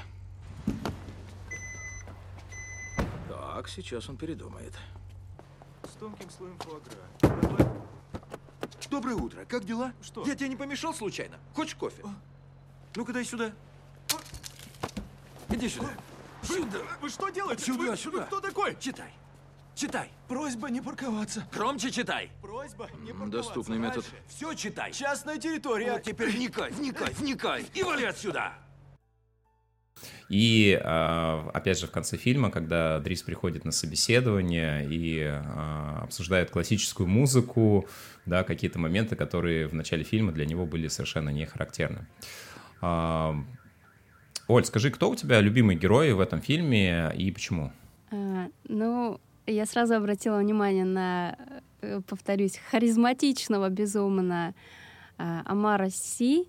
[3.61, 4.73] Так, сейчас он передумает.
[5.85, 7.75] С тонким слоем фуагра.
[8.89, 9.45] Доброе утро.
[9.45, 9.93] Как дела?
[10.01, 10.25] Что?
[10.27, 11.37] Я тебе не помешал случайно?
[11.55, 12.01] Хочешь кофе?
[12.03, 12.09] А?
[12.97, 13.53] Ну-ка дай сюда.
[14.15, 15.55] А?
[15.55, 15.91] Иди сюда.
[16.43, 16.79] Сюда.
[17.03, 17.63] Вы что делаете?
[17.63, 18.21] Сюда, вы, сюда.
[18.21, 18.79] Вы кто такой?
[18.81, 19.13] Читай.
[19.75, 20.11] Читай.
[20.27, 21.47] Просьба не парковаться.
[21.53, 22.31] Громче читай.
[22.41, 23.31] Просьба не парковаться.
[23.31, 24.07] Доступный метод.
[24.27, 24.91] Все читай.
[24.91, 25.93] Частная территория.
[25.93, 27.67] Вот теперь вникай, вникай, вникай.
[27.75, 28.55] И вали отсюда.
[30.31, 36.51] И, а, опять же, в конце фильма, когда Дрис приходит на собеседование и а, обсуждает
[36.51, 37.89] классическую музыку,
[38.27, 42.07] да, какие-то моменты, которые в начале фильма для него были совершенно не характерны.
[42.81, 43.35] А,
[44.47, 47.73] Оль, скажи, кто у тебя любимый герой в этом фильме и почему?
[48.69, 51.37] Ну, я сразу обратила внимание на,
[51.81, 54.55] э, повторюсь, харизматичного безумно
[55.17, 56.49] Амара Си,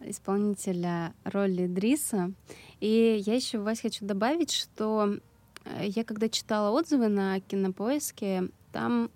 [0.00, 2.32] исполнителя роли Дриса.
[2.80, 5.18] И я еще, Вась, хочу добавить, что
[5.64, 9.10] э, я когда читала отзывы на кинопоиске, там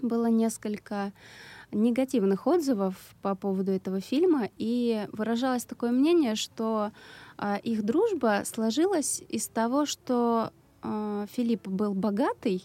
[0.00, 1.12] было несколько
[1.70, 6.92] негативных отзывов по поводу этого фильма, и выражалось такое мнение, что
[7.38, 12.64] э, их дружба сложилась из того, что э, Филипп был богатый,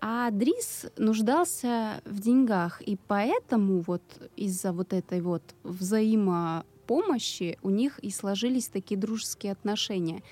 [0.00, 4.02] а Дрис нуждался в деньгах, и поэтому вот
[4.36, 10.22] из-за вот этой вот взаимопомощи у них и сложились такие дружеские отношения.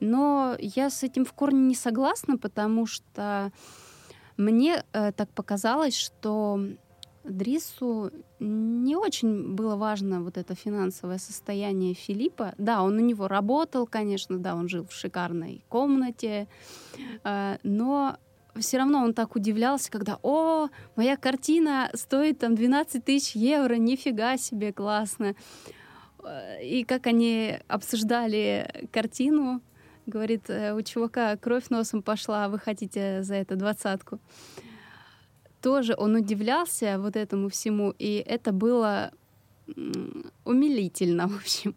[0.00, 3.52] Но я с этим в корне не согласна, потому что
[4.36, 6.60] мне э, так показалось, что
[7.24, 12.54] Дрису не очень было важно вот это финансовое состояние Филиппа.
[12.58, 16.48] Да, он у него работал, конечно, да, он жил в шикарной комнате,
[17.22, 18.18] э, но
[18.58, 24.36] все равно он так удивлялся, когда, о, моя картина стоит там 12 тысяч евро, нифига
[24.36, 25.34] себе, классно.
[26.62, 29.60] И как они обсуждали картину,
[30.06, 34.18] говорит, «Э, у чувака кровь носом пошла, вы хотите за это двадцатку.
[35.60, 39.12] Тоже он удивлялся вот этому всему, и это было
[40.44, 41.74] умилительно, в общем.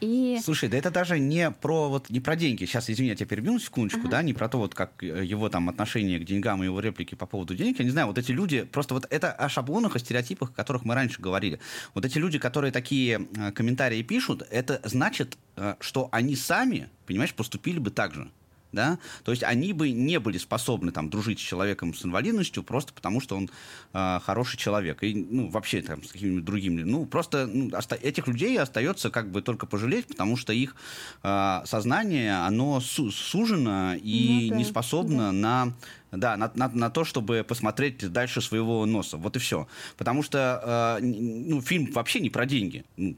[0.00, 0.38] И...
[0.42, 2.64] Слушай, да это даже не про вот не про деньги.
[2.64, 4.10] Сейчас, извини, я тебя перебью на секундочку, ага.
[4.10, 7.26] да, не про то, вот как его там отношение к деньгам и его реплики по
[7.26, 7.78] поводу денег.
[7.78, 10.84] Я не знаю, вот эти люди, просто вот это о шаблонах, о стереотипах, о которых
[10.84, 11.58] мы раньше говорили.
[11.94, 17.34] Вот эти люди, которые такие э, комментарии пишут, это значит, э, что они сами, понимаешь,
[17.34, 18.30] поступили бы так же
[18.72, 22.92] да, то есть они бы не были способны там дружить с человеком с инвалидностью просто
[22.92, 23.50] потому, что он
[23.92, 27.70] э, хороший человек и ну вообще там с какими-нибудь другими, ну просто ну,
[28.02, 30.76] этих людей остается как бы только пожалеть, потому что их
[31.22, 35.32] э, сознание оно су сужено и ну, да, не способно да.
[35.32, 35.72] на
[36.10, 39.18] да, на, на, на то, чтобы посмотреть дальше своего носа.
[39.18, 39.68] Вот и все.
[39.98, 42.84] Потому что э, ну, фильм вообще не про деньги.
[42.96, 43.16] Ну,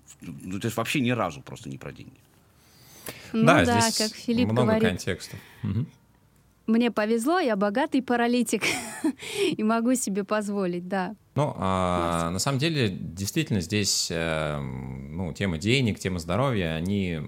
[0.61, 2.19] то есть вообще ни разу просто не про деньги.
[3.33, 5.39] Ну да, да как Филипп много говорит, контекстов.
[5.63, 5.87] Угу.
[6.67, 8.63] мне повезло, я богатый паралитик
[9.57, 11.15] и могу себе позволить, да.
[11.37, 17.19] Ну, а, на самом деле, действительно, здесь э, ну, тема денег, тема здоровья, они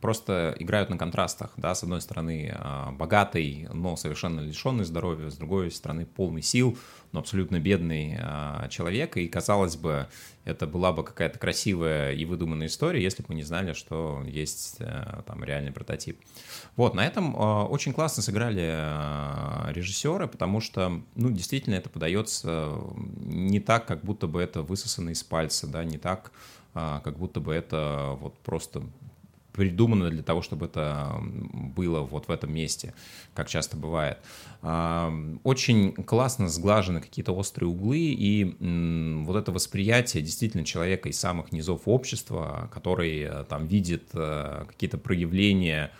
[0.00, 5.36] просто играют на контрастах, да, с одной стороны, э, богатый, но совершенно лишенный здоровья, с
[5.36, 6.76] другой стороны, полный сил,
[7.12, 10.08] но абсолютно бедный э, человек, и, казалось бы,
[10.44, 14.76] это была бы какая-то красивая и выдуманная история, если бы мы не знали, что есть
[14.78, 16.20] э, там реальный прототип.
[16.76, 22.74] Вот, на этом э, очень классно сыграли э, режиссеры, потому что, ну, действительно, это подается
[22.96, 26.32] не так, как будто бы это высосано из пальца, да, не так,
[26.72, 28.82] как будто бы это вот просто
[29.52, 32.94] придумано для того, чтобы это было вот в этом месте,
[33.34, 34.18] как часто бывает.
[34.62, 41.82] Очень классно сглажены какие-то острые углы, и вот это восприятие действительно человека из самых низов
[41.86, 45.90] общества, который э, там видит э, какие-то проявления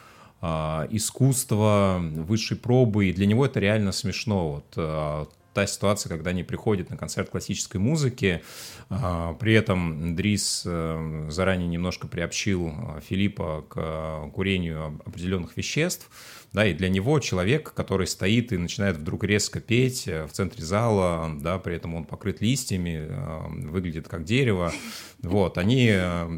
[0.42, 4.52] а, искусства, высшей пробы, и для него это реально смешно.
[4.52, 8.42] Вот э, та ситуация, когда они приходят на концерт классической музыки,
[8.88, 16.10] а, при этом Дрис э, заранее немножко приобщил э, Филиппа к э, курению определенных веществ,
[16.52, 21.30] да, и для него человек, который стоит и начинает вдруг резко петь в центре зала,
[21.40, 23.08] да, при этом он покрыт листьями,
[23.68, 24.72] выглядит как дерево,
[25.22, 25.94] вот, они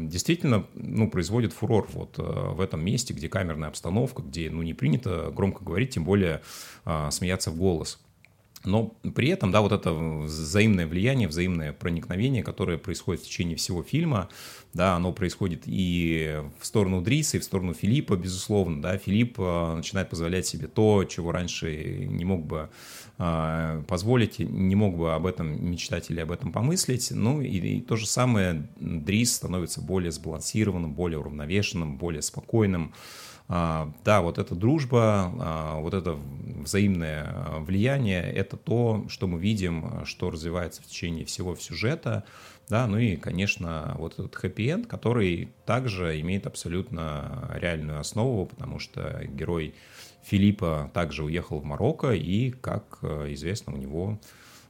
[0.07, 5.31] действительно, ну, производят фурор вот в этом месте, где камерная обстановка, где, ну, не принято
[5.35, 6.41] громко говорить, тем более
[7.09, 7.99] смеяться в голос.
[8.65, 13.83] Но при этом, да, вот это взаимное влияние, взаимное проникновение, которое происходит в течение всего
[13.83, 14.29] фильма,
[14.73, 19.75] да, оно происходит и в сторону Дриса, и в сторону Филиппа, безусловно, да, Филипп э,
[19.75, 22.69] начинает позволять себе то, чего раньше не мог бы
[23.19, 27.81] э, позволить, не мог бы об этом мечтать или об этом помыслить, ну и, и
[27.81, 32.93] то же самое Дрис становится более сбалансированным, более уравновешенным, более спокойным,
[33.47, 36.17] да, вот эта дружба, а, вот это
[36.63, 42.23] взаимное влияние, это то, что мы видим, что развивается в течение всего сюжета,
[42.69, 49.25] да, ну и, конечно, вот этот хэппи-энд, который также имеет абсолютно реальную основу, потому что
[49.27, 49.75] герой
[50.23, 54.19] Филиппа также уехал в Марокко, и, как известно, у него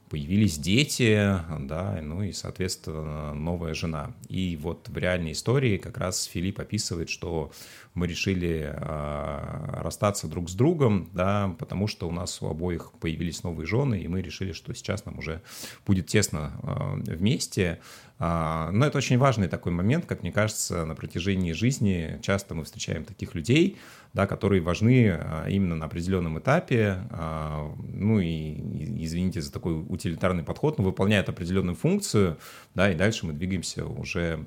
[0.08, 4.12] появились дети, да, ну и, соответственно, новая жена.
[4.28, 7.50] И вот в реальной истории как раз Филипп описывает, что
[7.94, 13.42] мы решили э, расстаться друг с другом, да, потому что у нас у обоих появились
[13.44, 15.42] новые жены, и мы решили, что сейчас нам уже
[15.86, 17.80] будет тесно э, вместе.
[18.24, 22.64] Э, но это очень важный такой момент, как мне кажется, на протяжении жизни часто мы
[22.64, 23.76] встречаем таких людей,
[24.14, 29.74] да, которые важны э, именно на определенном этапе, э, ну и, и, извините за такой
[29.74, 32.38] утилитарный подход, но выполняют определенную функцию,
[32.74, 34.46] да, и дальше мы двигаемся уже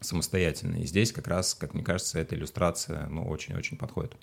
[0.00, 0.76] самостоятельно.
[0.76, 4.16] И здесь как раз, как мне кажется, эта иллюстрация ну, очень-очень подходит.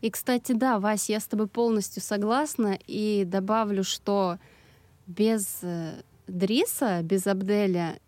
[0.00, 2.78] И, кстати, да, Вась, я с тобой полностью согласна.
[2.86, 4.38] И добавлю, что
[5.06, 7.98] без э, Дриса, без Абделя,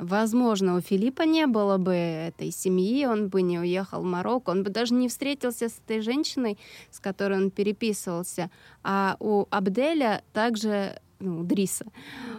[0.00, 4.62] возможно, у Филиппа не было бы этой семьи, он бы не уехал в Марокко, он
[4.62, 6.58] бы даже не встретился с этой женщиной,
[6.90, 8.50] с которой он переписывался.
[8.82, 11.84] А у Абделя также ну, Дриса,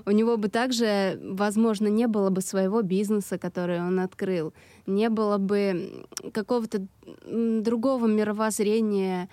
[0.06, 4.54] у него бы также, возможно, не было бы своего бизнеса, который он открыл,
[4.88, 6.88] не было бы какого-то
[7.28, 9.30] другого мировоззрения,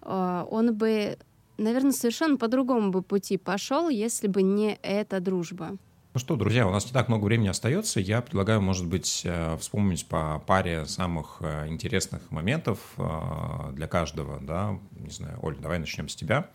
[0.00, 1.18] а, он бы,
[1.58, 5.76] наверное, совершенно по другому бы пути пошел, если бы не эта дружба.
[6.12, 8.00] Ну что, друзья, у нас не так много времени остается.
[8.00, 14.40] Я предлагаю, может быть, э, вспомнить по паре самых э, интересных моментов э, для каждого,
[14.40, 16.50] да, не знаю, Оль, давай начнем с тебя.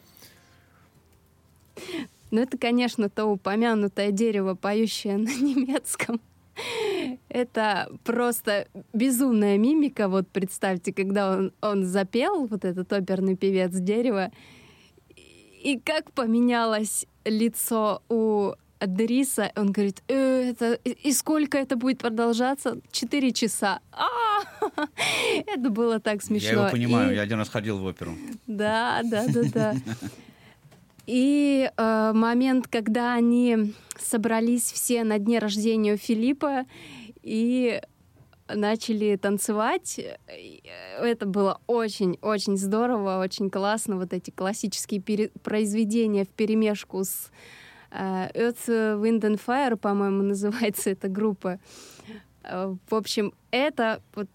[2.31, 6.19] Ну, это, конечно, то упомянутое дерево, поющее на немецком.
[7.29, 10.09] Это просто безумная мимика.
[10.09, 14.31] Вот представьте, когда он, он запел, вот этот оперный певец дерева,
[15.15, 18.55] и как поменялось лицо у
[18.87, 22.77] Дриса, он говорит, э, это, и сколько это будет продолжаться?
[22.91, 23.79] Четыре часа.
[23.91, 24.41] А,
[25.47, 26.47] это было так смешно.
[26.47, 27.15] Я его понимаю, и...
[27.15, 28.15] я один раз ходил в оперу.
[28.47, 29.75] Да, да, да, да.
[31.07, 36.65] И э, момент, когда они собрались все на дне рождения Филиппа
[37.21, 37.79] и
[38.47, 39.99] начали танцевать.
[40.99, 43.97] Это было очень-очень здорово, очень классно.
[43.97, 47.64] Вот эти классические пере- произведения в перемешку с э,
[48.33, 51.59] Earth, Wind and Fire, по-моему, называется эта группа.
[52.43, 54.29] Э, в общем, это вот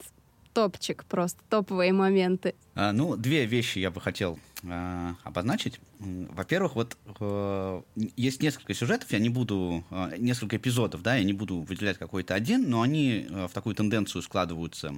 [0.52, 2.54] топчик просто, топовые моменты.
[2.74, 5.80] А, ну, две вещи я бы хотел э, обозначить.
[5.98, 7.82] Во-первых, вот э,
[8.16, 12.34] есть несколько сюжетов, я не буду, э, несколько эпизодов, да, я не буду выделять какой-то
[12.34, 14.94] один, но они э, в такую тенденцию складываются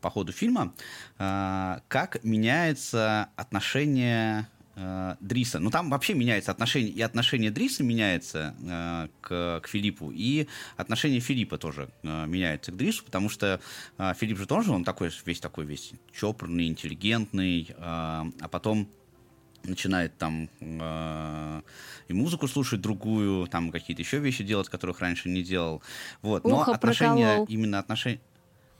[0.00, 0.72] по ходу фильма,
[1.18, 5.58] э, как меняется отношение э, Дриса.
[5.58, 10.46] Ну, там вообще меняется отношение, и отношение Дриса меняется э, к, к Филиппу, и
[10.76, 13.60] отношение Филиппа тоже э, меняется к Дрису, потому что
[13.98, 18.88] э, Филипп же тоже, он такой, весь такой, весь чопорный, интеллигентный, э, а потом
[19.64, 21.62] начинает там э,
[22.08, 25.82] и музыку слушать другую, там какие-то еще вещи делать, которых раньше не делал.
[26.22, 26.44] Вот.
[26.44, 27.46] Но Ухо отношения, проколол.
[27.46, 28.20] именно отношения...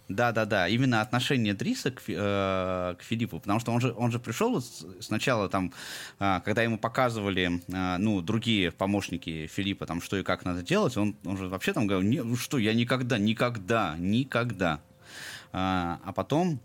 [0.08, 0.68] Да, да, да.
[0.68, 4.62] Именно отношение Дриса к, э, к Филиппу, потому что он же, он же пришел
[5.00, 5.72] сначала там,
[6.20, 10.96] э, когда ему показывали, э, ну, другие помощники Филиппа, там, что и как надо делать,
[10.96, 14.80] он, он же вообще там говорил, «Не, ну что, я никогда, никогда, никогда.
[15.52, 16.60] А, а потом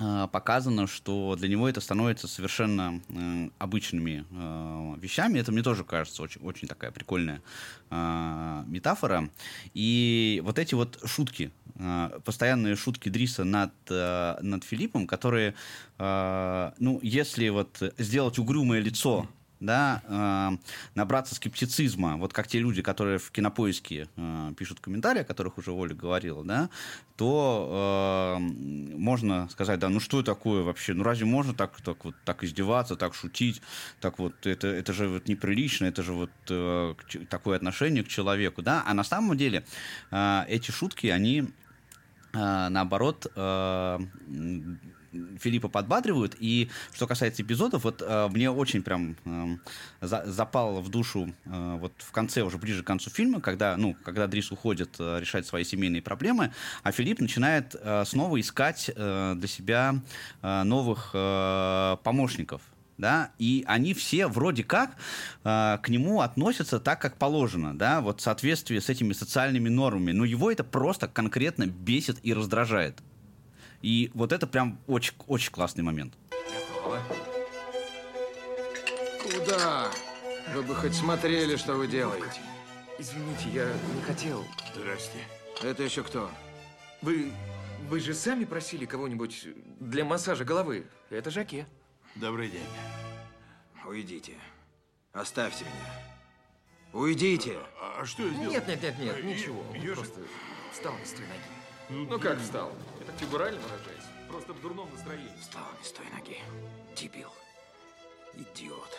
[0.00, 5.38] э, показано, что для него это становится совершенно э, обычными э, вещами.
[5.38, 7.42] Это мне тоже кажется очень, очень такая прикольная
[7.90, 9.28] э, метафора.
[9.74, 11.59] И вот эти вот шутки, э,
[12.24, 15.54] постоянные шутки Дриса над, э, над Филиппом, которые,
[15.98, 19.28] э, ну, если вот сделать угрюмое лицо
[19.60, 20.56] да, э,
[20.94, 25.70] набраться скептицизма, вот как те люди, которые в кинопоиске э, пишут комментарии, о которых уже
[25.70, 26.70] Оля говорила, да,
[27.16, 32.14] то э, можно сказать, да, ну что такое вообще, ну разве можно так, так вот
[32.24, 33.60] так издеваться, так шутить,
[34.00, 36.94] так вот это, это же вот неприлично, это же вот э,
[37.28, 39.64] такое отношение к человеку, да, а на самом деле
[40.10, 41.46] э, эти шутки, они э,
[42.32, 43.98] наоборот э,
[45.38, 46.36] Филиппа подбадривают.
[46.38, 49.56] И что касается эпизодов, вот э, мне очень прям э,
[50.00, 53.96] за- запало в душу э, вот в конце, уже ближе к концу фильма, когда, ну,
[54.04, 56.52] когда Дрис уходит э, решать свои семейные проблемы,
[56.82, 59.96] а Филипп начинает э, снова искать э, для себя
[60.42, 62.62] э, новых э, помощников
[63.00, 64.96] да, и они все вроде как
[65.44, 70.12] э, к нему относятся так, как положено, да, вот в соответствии с этими социальными нормами,
[70.12, 72.98] но его это просто конкретно бесит и раздражает.
[73.82, 76.14] И вот это прям очень, очень классный момент.
[79.22, 79.88] Куда?
[80.54, 82.40] Вы бы хоть смотрели, что вы делаете.
[82.98, 84.44] Извините, я не хотел.
[84.74, 85.18] Здрасте.
[85.62, 86.30] Это еще кто?
[87.02, 87.32] Вы...
[87.88, 89.48] Вы же сами просили кого-нибудь
[89.80, 90.86] для массажа головы.
[91.08, 91.66] Это Жаке.
[92.16, 92.66] Добрый день.
[93.86, 94.34] Уйдите.
[95.12, 96.10] Оставьте меня.
[96.92, 97.58] Уйдите.
[97.80, 98.50] А что я сделал?
[98.50, 99.60] Нет, нет, нет, нет, ничего.
[99.60, 100.20] Он просто
[100.72, 102.08] встал не с той ноги.
[102.08, 102.72] Ну как встал?
[103.00, 104.04] Это фигурально выражаясь.
[104.28, 105.30] Просто в дурном настроении.
[105.40, 106.38] Встал не с той ноги.
[106.96, 107.30] Дебил.
[108.34, 108.98] Идиот.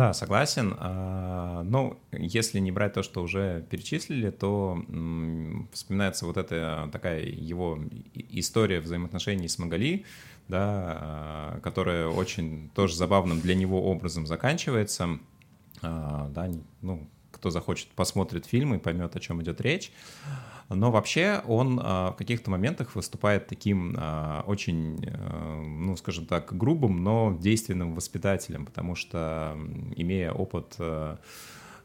[0.00, 0.74] Да, согласен.
[0.78, 4.82] А, Ну, если не брать то, что уже перечислили, то
[5.74, 7.78] вспоминается вот эта такая его
[8.14, 10.06] история взаимоотношений с Магали,
[10.48, 15.18] да, а, которая очень тоже забавным для него образом заканчивается.
[15.82, 16.48] А, Да,
[16.80, 17.06] ну,
[17.40, 19.90] кто захочет, посмотрит фильм и поймет, о чем идет речь.
[20.68, 26.56] Но вообще он а, в каких-то моментах выступает таким а, очень, э, ну, скажем так,
[26.56, 29.58] грубым, но действенным воспитателем, потому что,
[29.96, 31.16] имея опыт э,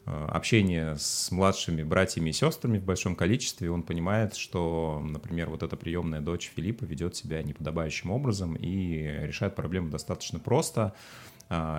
[0.04, 5.64] э, общения с младшими братьями и сестрами в большом количестве, он понимает, что, например, вот
[5.64, 10.92] эта приемная дочь Филиппа ведет себя неподобающим образом и решает проблему достаточно просто,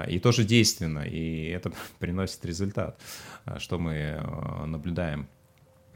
[0.07, 2.99] и тоже действенно, и это приносит результат,
[3.45, 5.27] а, что мы э, наблюдаем.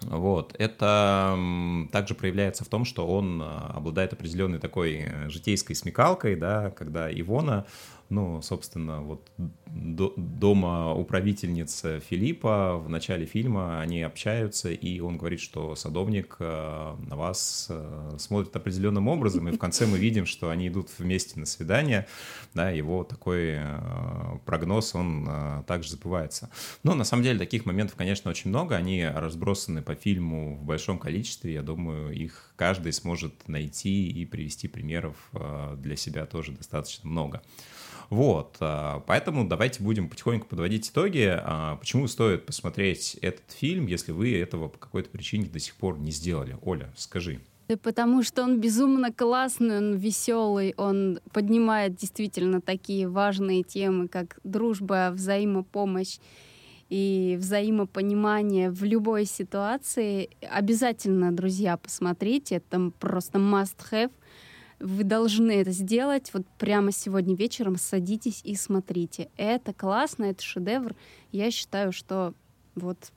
[0.02, 0.56] Вот.
[0.58, 1.38] Это
[1.92, 7.12] также проявляется в том, что он а, обладает определенной такой э, житейской смекалкой, да, когда
[7.12, 7.66] Ивона,
[8.12, 9.32] ну, собственно, вот
[9.66, 16.96] до- дома управительница Филиппа в начале фильма они общаются, и он говорит, что садовник э,
[17.08, 21.40] на вас э, смотрит определенным образом, и в конце мы видим, что они идут вместе
[21.40, 22.06] на свидание,
[22.54, 25.30] да, его такой э, прогноз, он
[25.66, 26.50] также забывается.
[26.84, 31.00] Но на самом деле таких моментов, конечно, очень много, они разбросаны по фильму в большом
[31.00, 35.16] количестве, я думаю, их каждый сможет найти и привести примеров
[35.78, 37.42] для себя тоже достаточно много.
[38.12, 41.34] Вот, а, поэтому давайте будем потихоньку подводить итоги.
[41.34, 45.98] А, Почему стоит посмотреть этот фильм, если вы этого по какой-то причине до сих пор
[45.98, 46.58] не сделали?
[46.62, 47.40] Оля, скажи.
[47.70, 54.40] Да потому что он безумно классный, он веселый, он поднимает действительно такие важные темы, как
[54.44, 56.18] дружба, взаимопомощь
[56.90, 60.32] и взаимопонимание в любой ситуации.
[60.52, 64.12] Обязательно, друзья, посмотрите, это просто must-have.
[64.82, 66.34] Вы должны это сделать.
[66.34, 69.30] Вот прямо сегодня вечером садитесь и смотрите.
[69.38, 70.96] Это классно, это шедевр.
[71.32, 72.34] Я считаю, что
[72.76, 73.12] вот,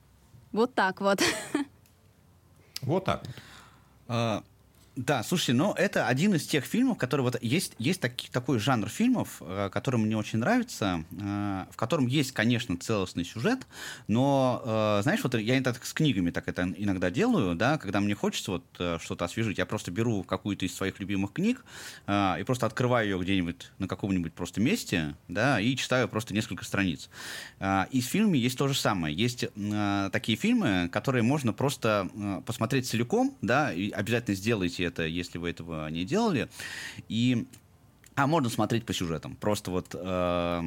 [0.52, 1.20] вот так вот.
[2.82, 3.24] Вот так.
[4.08, 4.42] А,
[4.96, 8.88] Да, слушайте, но это один из тех фильмов, который вот есть, есть таки, такой жанр
[8.88, 13.66] фильмов, э, который мне очень нравится, э, в котором есть, конечно, целостный сюжет,
[14.06, 18.14] но, э, знаешь, вот я так с книгами так это иногда делаю, да, когда мне
[18.14, 21.64] хочется вот э, что-то освежить, я просто беру какую-то из своих любимых книг
[22.06, 26.64] э, и просто открываю ее где-нибудь на каком-нибудь просто месте, да, и читаю просто несколько
[26.64, 27.10] страниц.
[27.58, 29.12] Э, и с фильмами есть то же самое.
[29.12, 35.04] Есть э, такие фильмы, которые можно просто э, посмотреть целиком, да, и обязательно сделайте это,
[35.04, 36.48] если вы этого не делали.
[37.08, 37.46] И
[38.16, 39.36] а можно смотреть по сюжетам.
[39.36, 40.62] Просто вот э,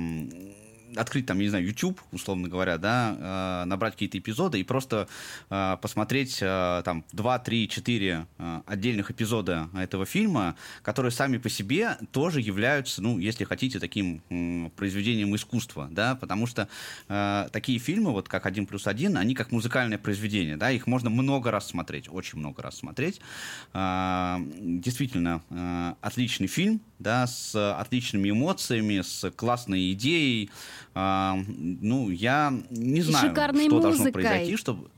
[0.95, 5.07] открыть там, не знаю, YouTube, условно говоря, да, э, набрать какие-то эпизоды и просто
[5.49, 11.49] э, посмотреть э, там 2, 3, 4 э, отдельных эпизода этого фильма, которые сами по
[11.49, 16.67] себе тоже являются, ну, если хотите, таким э, произведением искусства, да, потому что
[17.07, 21.09] э, такие фильмы, вот как «Один плюс один», они как музыкальное произведение, да, их можно
[21.09, 23.19] много раз смотреть, очень много раз смотреть.
[23.73, 30.50] Э, действительно, э, отличный фильм, да, с отличными эмоциями, с классной идеей,
[30.93, 33.34] а, ну, я не знаю,
[33.70, 33.82] что музыкой.
[33.82, 34.89] должно произойти, чтобы...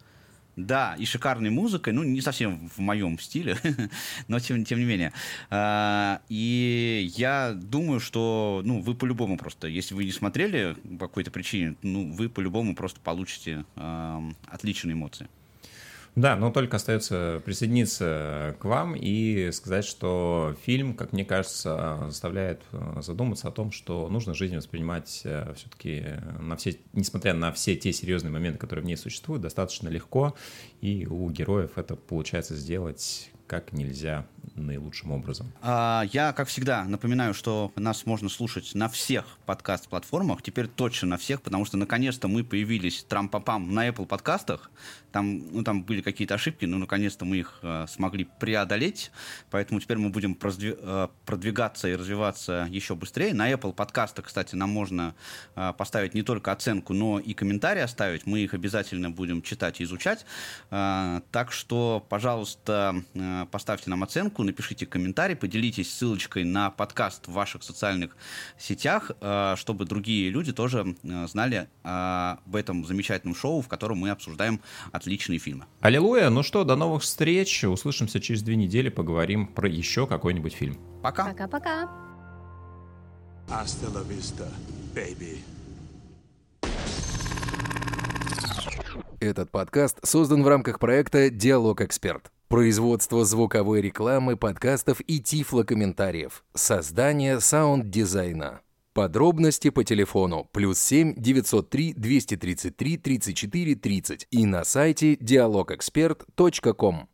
[0.56, 3.58] Да, и шикарной музыкой, ну, не совсем в моем стиле,
[4.28, 5.14] но тем, тем не менее.
[5.50, 11.32] А, и я думаю, что, ну, вы по-любому просто, если вы не смотрели по какой-то
[11.32, 15.30] причине, ну, вы по-любому просто получите а, отличные эмоции.
[16.20, 22.61] Да, но только остается присоединиться к вам и сказать, что фильм, как мне кажется, заставляет
[22.74, 26.03] э, задуматься о том, что нужно жизнь воспринимать э, все-таки
[26.41, 30.36] на все, несмотря на все те серьезные моменты, которые в ней существуют, достаточно легко,
[30.82, 34.28] и у героев это получается сделать как нельзя
[34.62, 35.51] наилучшим образом.
[35.62, 41.18] А, я, как всегда, напоминаю, что нас можно слушать на всех подкаст-платформах, теперь точно на
[41.18, 44.72] всех, потому что наконец-то мы появились трам-папам на Apple подкастах.
[45.12, 49.12] Там, ну, там были какие-то ошибки, но наконец-то мы их э, смогли преодолеть,
[49.49, 53.34] поэтому теперь мы будем продвиг, э, продвигаться и развиваться еще быстрее.
[53.34, 55.16] На Apple подкастах, кстати, нам можно
[55.55, 58.28] э, поставить не только оценку, но и комментарии оставить.
[58.28, 60.26] Мы их обязательно будем читать и изучать.
[60.70, 67.32] Э, так что, пожалуйста, э, поставьте нам оценку, напишите комментарий, поделитесь ссылочкой на подкаст в
[67.32, 68.18] ваших социальных
[68.58, 74.10] сетях, э, чтобы другие люди тоже э, знали об этом замечательном шоу, в котором мы
[74.10, 74.60] обсуждаем
[74.91, 75.66] отличные фильмы.
[75.80, 76.30] Аллилуйя!
[76.30, 77.64] Ну что, до новых встреч.
[77.64, 80.78] Услышимся через две недели, поговорим про еще какой-нибудь фильм.
[81.02, 81.26] Пока.
[81.26, 81.89] Пока-пока.
[83.47, 84.47] Hasta la vista,
[84.93, 85.39] baby.
[89.20, 92.32] Этот подкаст создан в рамках проекта «Диалог Эксперт».
[92.50, 96.43] Производство звуковой рекламы, подкастов и тифлокомментариев.
[96.56, 98.62] Создание саунд-дизайна.
[98.93, 107.08] Подробности по телефону плюс 7 903 233 34 30 и на сайте dialogexpert.com.